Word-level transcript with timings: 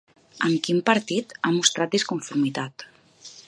Amb 0.47 0.55
quin 0.67 0.79
partit 0.87 1.35
ha 1.49 1.53
mostrat 1.59 1.93
disconformitat? 1.97 2.87